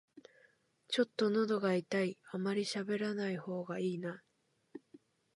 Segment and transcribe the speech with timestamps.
[0.87, 4.23] ちょっとのどが痛い、あまりしゃべらない方がいいな